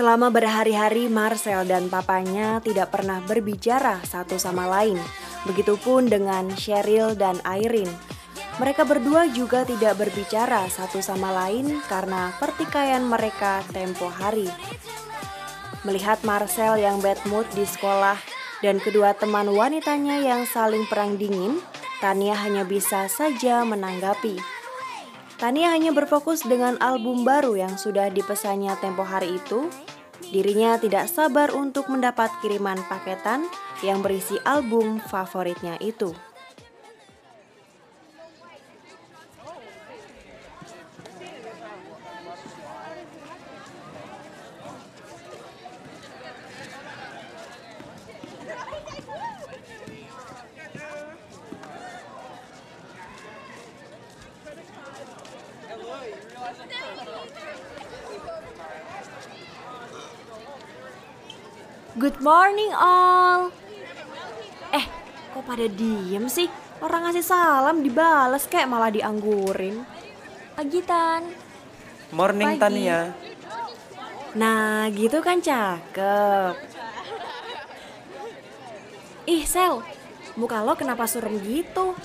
[0.00, 4.96] Selama berhari-hari Marcel dan papanya tidak pernah berbicara satu sama lain.
[5.44, 7.92] Begitupun dengan Cheryl dan Irene.
[8.56, 14.48] Mereka berdua juga tidak berbicara satu sama lain karena pertikaian mereka tempo hari.
[15.84, 18.16] Melihat Marcel yang bad mood di sekolah
[18.64, 21.60] dan kedua teman wanitanya yang saling perang dingin,
[22.00, 24.60] Tania hanya bisa saja menanggapi.
[25.40, 29.72] Tania hanya berfokus dengan album baru yang sudah dipesannya tempo hari itu.
[30.28, 33.48] Dirinya tidak sabar untuk mendapat kiriman paketan
[33.80, 36.12] yang berisi album favoritnya itu.
[61.98, 63.50] Good morning all.
[64.70, 64.86] Eh,
[65.34, 66.46] kok pada diem sih?
[66.78, 69.82] Orang ngasih salam dibales kayak malah dianggurin.
[70.54, 71.26] Agitan.
[72.14, 72.62] Morning Pagi.
[72.62, 73.10] Tania.
[74.38, 76.54] Nah, gitu kan cakep.
[79.26, 79.82] Ih, Sel,
[80.38, 81.98] muka lo kenapa surem gitu?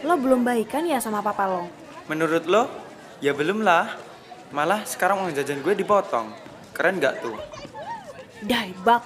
[0.00, 1.68] Lo belum baikan ya sama papa lo?
[2.08, 2.72] Menurut lo?
[3.20, 4.00] Ya belum lah.
[4.48, 6.32] Malah sekarang uang jajan gue dipotong.
[6.72, 7.59] Keren gak tuh?
[8.40, 9.04] Daibak.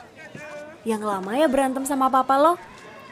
[0.85, 2.55] Yang lama ya berantem sama papa lo.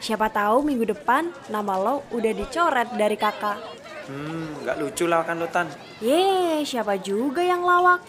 [0.03, 3.59] Siapa tahu minggu depan nama lo udah dicoret dari kakak.
[4.07, 5.71] Hmm, gak lucu lah kan lo Tan.
[6.03, 8.03] Yeay, siapa juga yang lawak?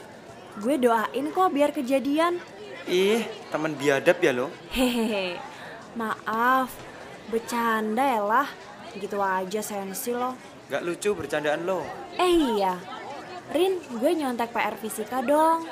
[0.59, 2.43] Gue doain kok biar kejadian.
[2.91, 4.51] Ih, temen biadab ya lo.
[4.75, 5.39] Hehehe,
[5.95, 6.75] maaf,
[7.31, 8.49] bercanda ya lah.
[8.95, 10.35] Gitu aja sensi lo.
[10.67, 11.87] Gak lucu bercandaan lo.
[12.19, 12.75] Eh iya,
[13.53, 15.69] Rin, gue nyontek PR fisika dong.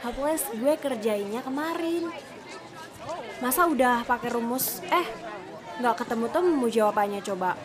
[0.00, 2.08] Hopeless gue kerjainnya kemarin.
[3.44, 4.80] Masa udah pakai rumus?
[4.88, 5.06] Eh,
[5.80, 7.56] nggak ketemu temu jawabannya coba.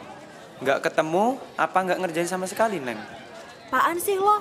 [0.64, 2.96] Gak ketemu, apa gak ngerjain sama sekali, Neng?
[3.68, 4.40] Apaan sih lo?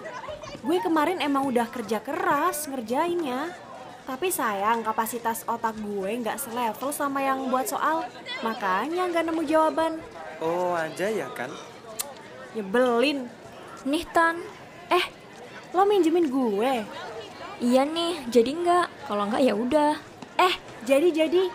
[0.62, 3.50] Gue kemarin emang udah kerja keras ngerjainnya.
[4.06, 8.06] Tapi sayang kapasitas otak gue nggak selevel sama yang buat soal.
[8.46, 9.98] Makanya nggak nemu jawaban.
[10.38, 11.50] Oh, aja ya kan?
[12.54, 13.26] Nyebelin.
[13.82, 14.38] Nih Tan.
[14.94, 15.04] Eh,
[15.74, 16.86] lo minjemin gue.
[17.62, 18.86] Iya nih, jadi enggak.
[19.06, 19.94] Kalau enggak ya udah.
[20.38, 20.54] Eh,
[20.86, 21.50] jadi-jadi.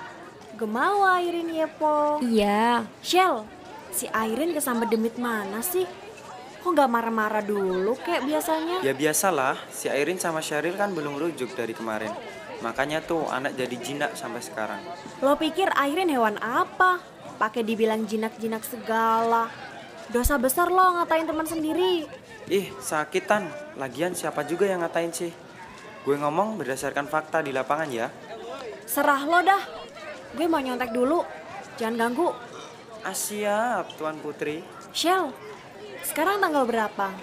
[0.59, 2.19] Gemau Airin Yepo.
[2.19, 2.83] Iya.
[2.99, 3.47] Shell,
[3.95, 5.87] si Airin kesambet demit mana sih?
[6.59, 8.83] Kok nggak marah-marah dulu kayak biasanya?
[8.83, 12.11] Ya biasalah, si Airin sama Sheryl kan belum rujuk dari kemarin.
[12.59, 14.83] Makanya tuh anak jadi jinak sampai sekarang.
[15.23, 16.99] Lo pikir Airin hewan apa?
[17.39, 19.47] Pakai dibilang jinak-jinak segala.
[20.11, 22.03] Dosa besar lo ngatain teman sendiri.
[22.51, 23.47] Ih, sakitan.
[23.79, 25.31] Lagian siapa juga yang ngatain sih?
[26.09, 28.09] Gue ngomong berdasarkan fakta di lapangan ya.
[28.89, 29.61] Serah lo dah.
[30.33, 31.21] Gue mau nyontek dulu.
[31.77, 32.33] Jangan ganggu.
[33.05, 34.65] Ah siap, Tuan Putri.
[34.89, 35.29] Shell,
[36.01, 37.13] sekarang tanggal berapa?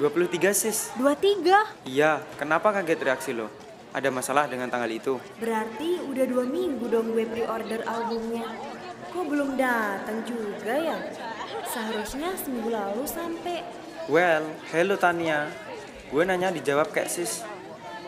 [0.00, 0.88] 23 sis.
[0.96, 1.84] 23.
[1.84, 3.52] Iya, kenapa kaget reaksi lo?
[3.92, 5.20] Ada masalah dengan tanggal itu?
[5.36, 8.56] Berarti udah dua minggu dong gue pre-order albumnya.
[9.12, 10.96] Kok belum datang juga ya?
[11.68, 13.68] Seharusnya seminggu lalu sampai.
[14.08, 15.52] Well, hello Tania.
[16.08, 17.44] Gue nanya dijawab kayak sis.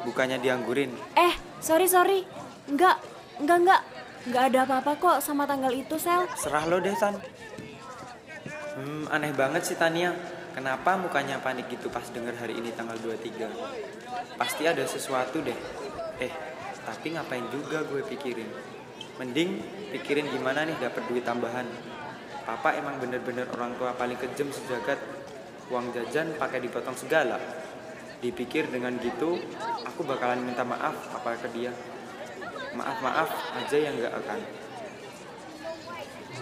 [0.03, 0.91] Bukannya dianggurin.
[1.15, 2.27] Eh, sorry sorry.
[2.67, 2.99] Enggak,
[3.39, 3.83] enggak enggak.
[4.23, 6.31] Enggak ada apa-apa kok sama tanggal itu, Sel.
[6.39, 7.19] Serah lo deh, Tan.
[8.79, 10.15] Hmm, aneh banget sih Tania.
[10.53, 13.49] Kenapa mukanya panik gitu pas denger hari ini tanggal 23?
[14.37, 15.57] Pasti ada sesuatu deh.
[16.21, 16.33] Eh,
[16.85, 18.49] tapi ngapain juga gue pikirin?
[19.17, 19.61] Mending
[19.97, 21.65] pikirin gimana nih dapat duit tambahan.
[22.45, 25.01] Papa emang bener-bener orang tua paling kejam sejagat.
[25.73, 27.41] Uang jajan pakai dipotong segala.
[28.23, 29.35] Dipikir dengan gitu,
[29.83, 31.75] aku bakalan minta maaf apa ke dia.
[32.73, 33.29] Maaf-maaf
[33.59, 34.39] aja yang gak akan.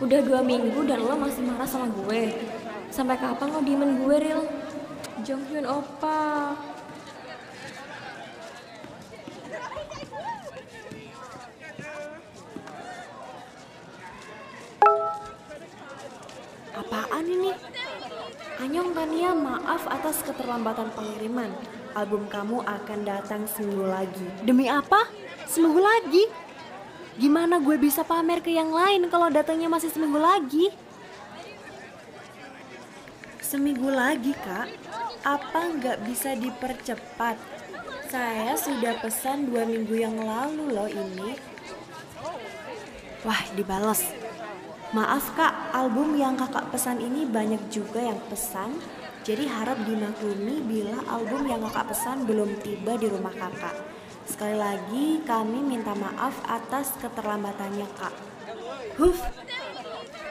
[0.05, 2.37] Udah dua minggu dan lo masih marah sama gue.
[2.93, 4.45] Sampai kapan lo diemen gue, Ril?
[5.25, 6.53] Jonghyun opa.
[18.61, 21.49] Anyong Tania, maaf atas keterlambatan pengiriman.
[21.97, 24.29] Album kamu akan datang seminggu lagi.
[24.45, 25.09] Demi apa?
[25.49, 26.29] Seminggu lagi?
[27.17, 30.69] Gimana gue bisa pamer ke yang lain kalau datangnya masih seminggu lagi?
[33.41, 34.69] Seminggu lagi, Kak.
[35.25, 37.41] Apa nggak bisa dipercepat?
[38.13, 41.33] Saya sudah pesan dua minggu yang lalu loh ini.
[43.25, 44.20] Wah, dibales.
[44.91, 48.75] Maaf kak, album yang kakak pesan ini banyak juga yang pesan.
[49.23, 53.79] Jadi harap dimaklumi bila album yang kakak pesan belum tiba di rumah kakak.
[54.27, 58.15] Sekali lagi kami minta maaf atas keterlambatannya kak.
[58.99, 59.23] Huf.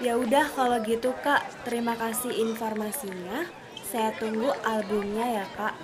[0.04, 3.48] Ya udah kalau gitu kak, terima kasih informasinya.
[3.88, 5.76] Saya tunggu albumnya ya kak.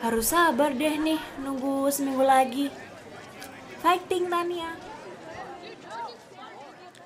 [0.00, 2.72] Harus sabar deh nih, nunggu seminggu lagi.
[3.84, 4.91] Fighting Tania.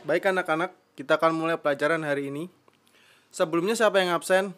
[0.07, 2.47] Baik anak-anak, kita akan mulai pelajaran hari ini.
[3.35, 4.55] Sebelumnya siapa yang absen?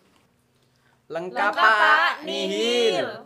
[1.09, 2.21] Lengkap, Pak.
[2.29, 3.25] Nihil.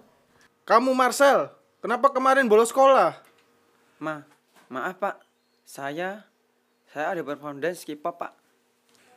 [0.63, 1.51] Kamu Marcel,
[1.83, 3.19] kenapa kemarin bolos sekolah?
[3.99, 4.23] Ma,
[4.71, 5.19] maaf Pak.
[5.67, 6.23] Saya
[6.95, 8.33] saya ada perform dance K-pop, Pak.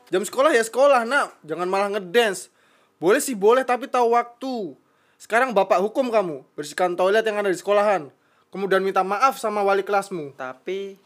[0.09, 1.37] Jam sekolah ya sekolah, nak.
[1.45, 2.49] Jangan malah ngedance.
[2.97, 4.73] Boleh sih boleh, tapi tahu waktu.
[5.21, 8.09] Sekarang bapak hukum kamu, bersihkan toilet yang ada di sekolahan.
[8.49, 10.33] Kemudian minta maaf sama wali kelasmu.
[10.33, 10.97] Tapi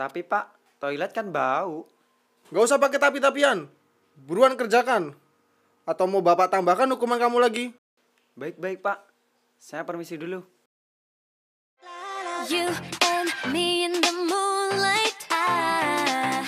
[0.00, 1.88] tapi Pak, Toilet kan bau.
[2.52, 3.66] Gak usah pakai tapi-tapian.
[4.16, 5.16] Buruan kerjakan.
[5.88, 7.64] Atau mau bapak tambahkan hukuman kamu lagi?
[8.36, 9.00] Baik-baik pak.
[9.56, 10.44] Saya permisi dulu.
[12.46, 12.70] You
[13.02, 15.18] and me in the moonlight.
[15.32, 16.44] ah,